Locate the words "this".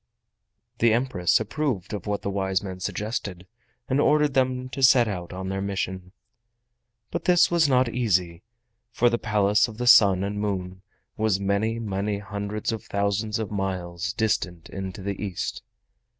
7.25-7.51